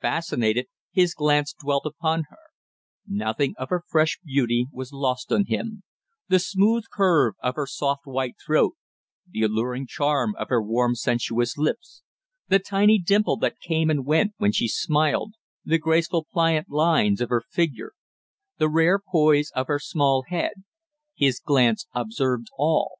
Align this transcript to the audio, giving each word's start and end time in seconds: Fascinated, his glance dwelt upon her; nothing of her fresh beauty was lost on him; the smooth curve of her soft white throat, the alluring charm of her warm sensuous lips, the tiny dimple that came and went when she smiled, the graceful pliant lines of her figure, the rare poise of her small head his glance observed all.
Fascinated, 0.00 0.68
his 0.92 1.12
glance 1.12 1.52
dwelt 1.52 1.84
upon 1.84 2.22
her; 2.30 2.38
nothing 3.06 3.52
of 3.58 3.68
her 3.68 3.82
fresh 3.86 4.18
beauty 4.24 4.66
was 4.72 4.94
lost 4.94 5.30
on 5.30 5.44
him; 5.44 5.82
the 6.26 6.38
smooth 6.38 6.84
curve 6.90 7.34
of 7.42 7.54
her 7.56 7.66
soft 7.66 8.06
white 8.06 8.34
throat, 8.46 8.76
the 9.28 9.42
alluring 9.42 9.86
charm 9.86 10.34
of 10.38 10.48
her 10.48 10.62
warm 10.62 10.94
sensuous 10.94 11.58
lips, 11.58 12.02
the 12.48 12.58
tiny 12.58 12.98
dimple 12.98 13.36
that 13.36 13.60
came 13.60 13.90
and 13.90 14.06
went 14.06 14.32
when 14.38 14.52
she 14.52 14.68
smiled, 14.68 15.34
the 15.66 15.76
graceful 15.76 16.26
pliant 16.32 16.70
lines 16.70 17.20
of 17.20 17.28
her 17.28 17.42
figure, 17.46 17.92
the 18.56 18.70
rare 18.70 18.98
poise 18.98 19.50
of 19.54 19.66
her 19.66 19.78
small 19.78 20.24
head 20.28 20.64
his 21.14 21.40
glance 21.40 21.86
observed 21.94 22.46
all. 22.56 22.96